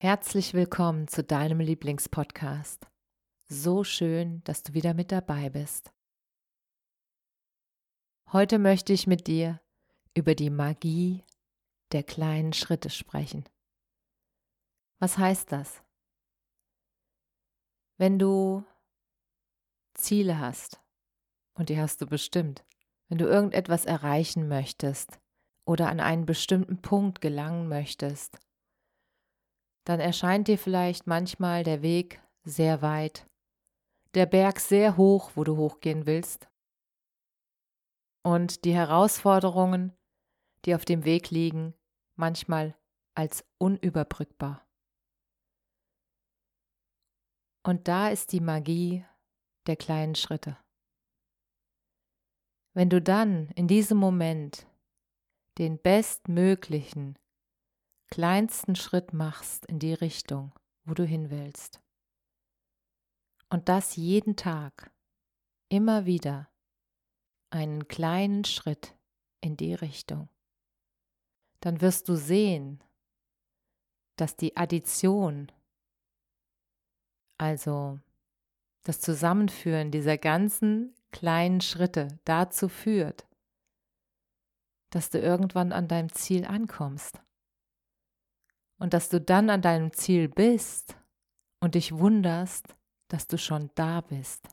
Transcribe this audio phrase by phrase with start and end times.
[0.00, 2.86] Herzlich willkommen zu deinem Lieblingspodcast.
[3.48, 5.92] So schön, dass du wieder mit dabei bist.
[8.32, 9.60] Heute möchte ich mit dir
[10.14, 11.24] über die Magie
[11.90, 13.48] der kleinen Schritte sprechen.
[15.00, 15.82] Was heißt das?
[17.96, 18.64] Wenn du
[19.94, 20.80] Ziele hast,
[21.54, 22.64] und die hast du bestimmt,
[23.08, 25.18] wenn du irgendetwas erreichen möchtest
[25.64, 28.38] oder an einen bestimmten Punkt gelangen möchtest,
[29.88, 33.28] dann erscheint dir vielleicht manchmal der Weg sehr weit
[34.14, 36.48] der Berg sehr hoch, wo du hochgehen willst.
[38.22, 39.92] Und die Herausforderungen,
[40.64, 41.74] die auf dem Weg liegen,
[42.16, 42.76] manchmal
[43.14, 44.66] als unüberbrückbar.
[47.62, 49.04] Und da ist die Magie
[49.66, 50.56] der kleinen Schritte.
[52.72, 54.66] Wenn du dann in diesem Moment
[55.58, 57.18] den bestmöglichen,
[58.10, 60.52] kleinsten Schritt machst in die Richtung,
[60.84, 61.80] wo du hin willst,
[63.50, 64.92] und das jeden Tag,
[65.68, 66.48] immer wieder.
[67.50, 68.94] Einen kleinen Schritt
[69.40, 70.28] in die Richtung,
[71.60, 72.84] dann wirst du sehen,
[74.16, 75.50] dass die Addition,
[77.38, 77.98] also
[78.82, 83.26] das Zusammenführen dieser ganzen kleinen Schritte dazu führt,
[84.90, 87.18] dass du irgendwann an deinem Ziel ankommst
[88.78, 90.96] und dass du dann an deinem Ziel bist
[91.60, 92.76] und dich wunderst,
[93.08, 94.48] dass du schon da bist,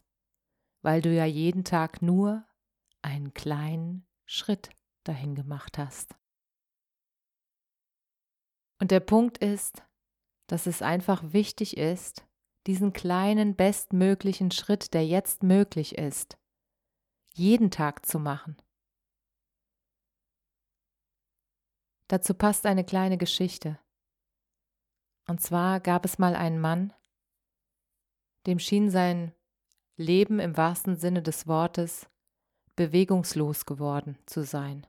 [0.82, 2.46] weil du ja jeden Tag nur
[3.02, 4.70] einen kleinen Schritt
[5.04, 6.16] dahin gemacht hast.
[8.80, 9.84] Und der Punkt ist,
[10.48, 12.26] dass es einfach wichtig ist,
[12.68, 16.38] diesen kleinen bestmöglichen Schritt, der jetzt möglich ist,
[17.34, 18.58] jeden Tag zu machen.
[22.08, 23.80] Dazu passt eine kleine Geschichte.
[25.28, 26.94] Und zwar gab es mal einen Mann,
[28.46, 29.34] dem schien sein
[29.98, 32.08] Leben im wahrsten Sinne des Wortes
[32.76, 34.86] bewegungslos geworden zu sein.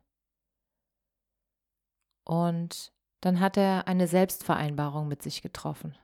[2.24, 5.96] Und dann hat er eine Selbstvereinbarung mit sich getroffen.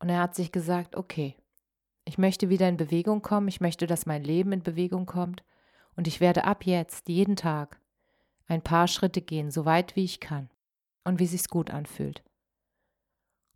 [0.00, 1.36] Und er hat sich gesagt, okay,
[2.04, 5.42] ich möchte wieder in Bewegung kommen, ich möchte, dass mein Leben in Bewegung kommt
[5.96, 7.80] und ich werde ab jetzt jeden Tag
[8.46, 10.50] ein paar Schritte gehen, so weit wie ich kann
[11.04, 12.22] und wie sich's gut anfühlt.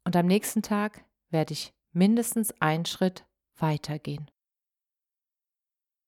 [0.08, 3.26] Und am nächsten Tag werde ich mindestens einen Schritt
[3.58, 4.30] weitergehen.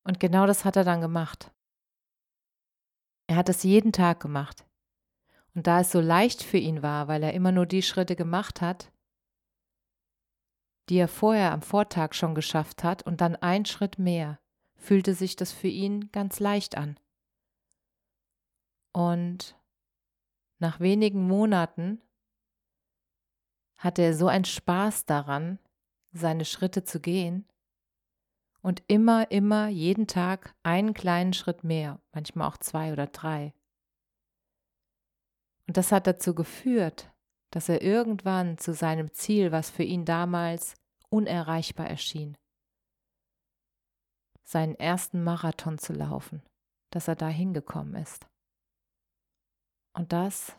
[0.05, 1.53] Und genau das hat er dann gemacht.
[3.27, 4.65] Er hat es jeden Tag gemacht.
[5.55, 8.63] Und da es so leicht für ihn war, weil er immer nur die Schritte gemacht
[8.63, 8.91] hat,
[10.89, 14.41] die er vorher am Vortag schon geschafft hat und dann ein Schritt mehr,
[14.77, 16.99] fühlte sich das für ihn ganz leicht an.
[18.95, 19.61] Und
[20.59, 22.01] nach wenigen Monaten
[23.81, 25.59] hatte er so einen Spaß daran,
[26.13, 27.47] seine Schritte zu gehen
[28.61, 33.55] und immer, immer jeden Tag einen kleinen Schritt mehr, manchmal auch zwei oder drei.
[35.67, 37.11] Und das hat dazu geführt,
[37.51, 40.75] dass er irgendwann zu seinem Ziel, was für ihn damals
[41.09, 42.37] unerreichbar erschien,
[44.45, 46.43] seinen ersten Marathon zu laufen,
[46.91, 48.29] dass er da hingekommen ist.
[49.95, 50.57] Und das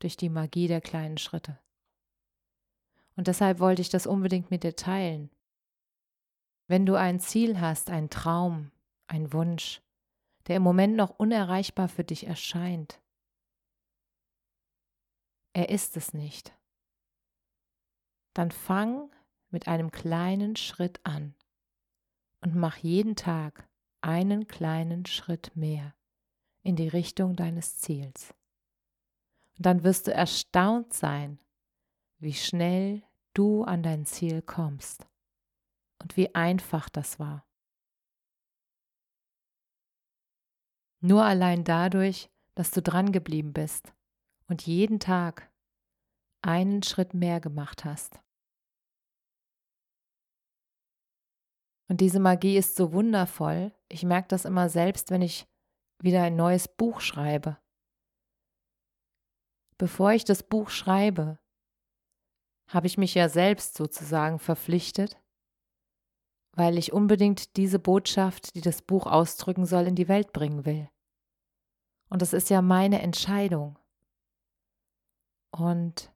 [0.00, 1.63] durch die Magie der kleinen Schritte.
[3.16, 5.30] Und deshalb wollte ich das unbedingt mit dir teilen.
[6.66, 8.70] Wenn du ein Ziel hast, einen Traum,
[9.06, 9.82] einen Wunsch,
[10.46, 13.00] der im Moment noch unerreichbar für dich erscheint,
[15.52, 16.52] er ist es nicht,
[18.32, 19.10] dann fang
[19.50, 21.34] mit einem kleinen Schritt an
[22.40, 23.68] und mach jeden Tag
[24.00, 25.94] einen kleinen Schritt mehr
[26.62, 28.34] in die Richtung deines Ziels.
[29.56, 31.38] Und dann wirst du erstaunt sein,
[32.24, 33.02] wie schnell
[33.34, 35.06] du an dein Ziel kommst
[36.02, 37.46] und wie einfach das war.
[41.00, 43.92] Nur allein dadurch, dass du dran geblieben bist
[44.48, 45.52] und jeden Tag
[46.40, 48.20] einen Schritt mehr gemacht hast.
[51.88, 53.72] Und diese Magie ist so wundervoll.
[53.90, 55.46] Ich merke das immer selbst, wenn ich
[56.00, 57.58] wieder ein neues Buch schreibe.
[59.76, 61.38] Bevor ich das Buch schreibe,
[62.68, 65.20] habe ich mich ja selbst sozusagen verpflichtet,
[66.52, 70.88] weil ich unbedingt diese Botschaft, die das Buch ausdrücken soll, in die Welt bringen will.
[72.08, 73.78] Und das ist ja meine Entscheidung.
[75.50, 76.12] Und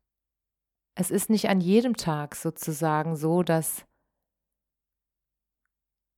[0.95, 3.85] es ist nicht an jedem Tag sozusagen so, dass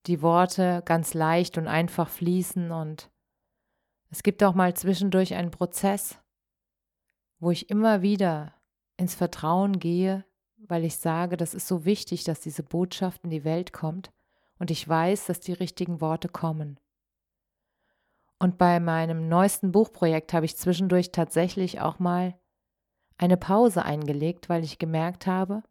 [0.07, 3.11] die Worte ganz leicht und einfach fließen und
[4.11, 6.19] es gibt auch mal zwischendurch einen Prozess,
[7.39, 8.55] wo ich immer wieder
[9.01, 10.25] ins Vertrauen gehe,
[10.59, 14.13] weil ich sage, das ist so wichtig, dass diese Botschaft in die Welt kommt
[14.59, 16.79] und ich weiß, dass die richtigen Worte kommen.
[18.39, 22.39] Und bei meinem neuesten Buchprojekt habe ich zwischendurch tatsächlich auch mal
[23.17, 25.63] eine Pause eingelegt, weil ich gemerkt habe,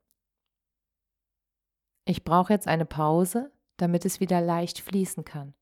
[2.05, 5.53] ich brauche jetzt eine Pause, damit es wieder leicht fließen kann.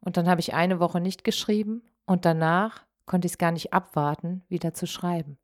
[0.00, 3.72] Und dann habe ich eine Woche nicht geschrieben und danach konnte ich es gar nicht
[3.72, 5.38] abwarten, wieder zu schreiben.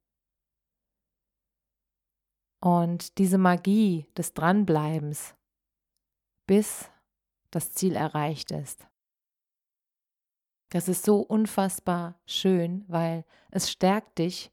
[2.61, 5.35] Und diese Magie des Dranbleibens,
[6.47, 6.91] bis
[7.51, 8.87] das Ziel erreicht ist.
[10.69, 14.53] Das ist so unfassbar schön, weil es stärkt dich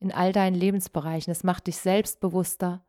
[0.00, 1.30] in all deinen Lebensbereichen.
[1.30, 2.84] Es macht dich selbstbewusster,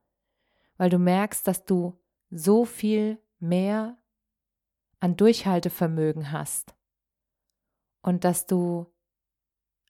[0.78, 2.00] weil du merkst, dass du
[2.32, 3.98] so viel mehr
[5.00, 6.76] an Durchhaltevermögen hast
[8.02, 8.88] und dass du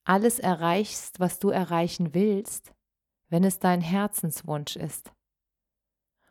[0.04, 2.75] alles erreichst, was du erreichen willst,
[3.36, 5.12] wenn es dein Herzenswunsch ist.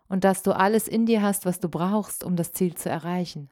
[0.08, 3.50] Und dass du alles in dir hast, was du brauchst, um das Ziel zu erreichen.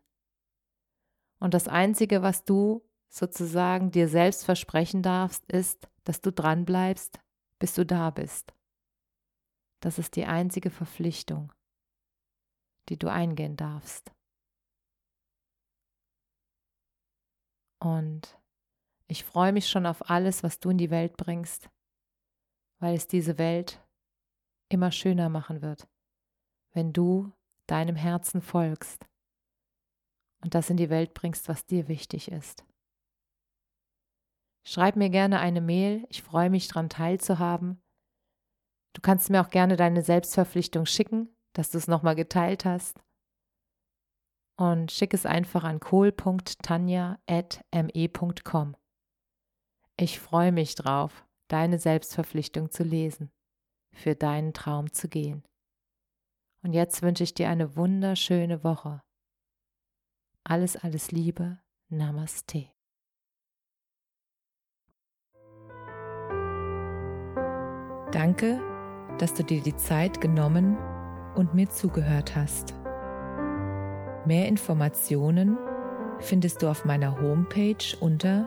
[1.38, 7.20] Und das Einzige, was du sozusagen dir selbst versprechen darfst, ist, dass du dran bleibst,
[7.58, 8.54] bis du da bist.
[9.80, 11.52] Das ist die einzige Verpflichtung,
[12.88, 14.14] die du eingehen darfst.
[17.80, 18.40] Und
[19.08, 21.68] ich freue mich schon auf alles, was du in die Welt bringst,
[22.82, 23.80] weil es diese Welt
[24.68, 25.86] immer schöner machen wird,
[26.72, 27.30] wenn du
[27.68, 29.08] deinem Herzen folgst
[30.42, 32.64] und das in die Welt bringst, was dir wichtig ist.
[34.66, 37.80] Schreib mir gerne eine Mail, ich freue mich daran teilzuhaben.
[38.94, 43.00] Du kannst mir auch gerne deine Selbstverpflichtung schicken, dass du es nochmal geteilt hast.
[44.58, 48.76] Und schick es einfach an kohl.tanja.me.com.
[49.96, 53.30] Ich freue mich drauf, deine Selbstverpflichtung zu lesen,
[53.92, 55.44] für deinen Traum zu gehen.
[56.62, 59.02] Und jetzt wünsche ich dir eine wunderschöne Woche.
[60.44, 61.58] Alles, alles Liebe.
[61.88, 62.68] Namaste.
[68.12, 68.60] Danke,
[69.18, 70.78] dass du dir die Zeit genommen
[71.34, 72.74] und mir zugehört hast.
[74.24, 75.58] Mehr Informationen
[76.20, 78.46] findest du auf meiner Homepage unter